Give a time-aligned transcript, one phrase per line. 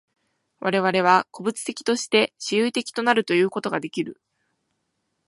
[0.61, 4.19] 我々は個物的として思惟的となるということができる。